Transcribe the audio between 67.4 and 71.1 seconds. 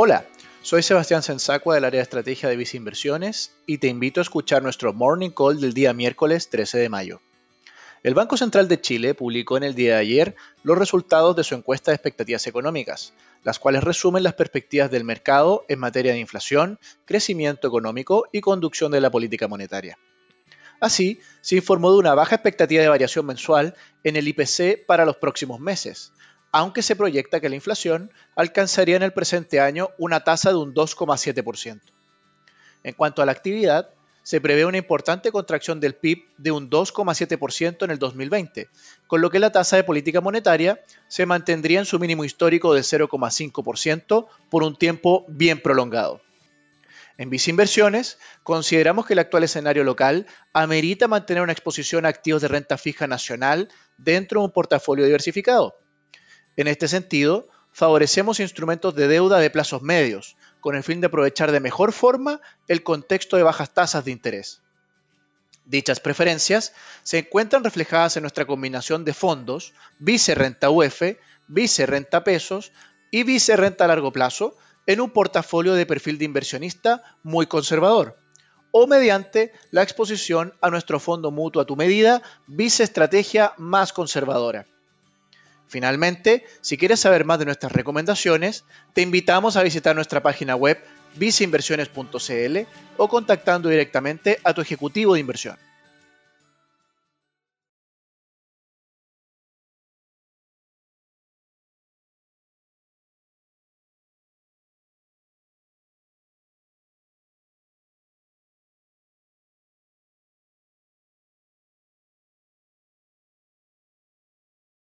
reflejadas en nuestra combinación de fondos Vice Renta UF,